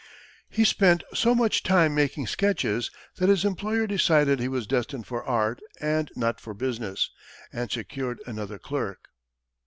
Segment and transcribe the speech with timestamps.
[0.49, 5.23] He spent so much time making sketches that his employer decided he was destined for
[5.23, 7.11] art and not for business,
[7.53, 9.09] and secured another clerk.